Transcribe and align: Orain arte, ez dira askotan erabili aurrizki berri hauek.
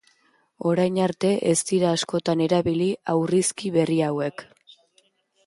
Orain 0.69 0.95
arte, 1.07 1.29
ez 1.49 1.57
dira 1.71 1.91
askotan 1.97 2.41
erabili 2.47 2.89
aurrizki 3.15 3.75
berri 3.79 4.01
hauek. 4.09 4.47